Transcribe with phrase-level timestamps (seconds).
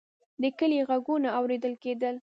[0.41, 2.15] د کلي غږونه اورېدل کېدل.